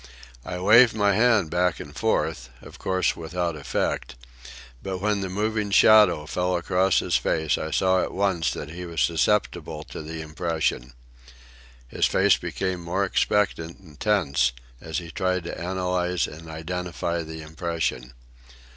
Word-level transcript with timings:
I 0.43 0.57
waved 0.59 0.95
my 0.95 1.13
hand 1.13 1.51
back 1.51 1.79
and 1.79 1.95
forth, 1.95 2.49
of 2.63 2.79
course 2.79 3.15
without 3.15 3.55
effect; 3.55 4.15
but 4.81 4.97
when 4.97 5.21
the 5.21 5.29
moving 5.29 5.69
shadow 5.69 6.25
fell 6.25 6.55
across 6.55 6.97
his 7.01 7.17
face 7.17 7.55
I 7.55 7.69
saw 7.69 8.01
at 8.01 8.11
once 8.11 8.51
that 8.53 8.71
he 8.71 8.87
was 8.87 8.99
susceptible 8.99 9.83
to 9.83 10.01
the 10.01 10.21
impression. 10.21 10.93
His 11.87 12.07
face 12.07 12.37
became 12.37 12.79
more 12.81 13.05
expectant 13.05 13.77
and 13.77 13.99
tense 13.99 14.53
as 14.81 14.97
he 14.97 15.11
tried 15.11 15.43
to 15.43 15.55
analyze 15.61 16.25
and 16.25 16.49
identify 16.49 17.21
the 17.21 17.43
impression. 17.43 18.13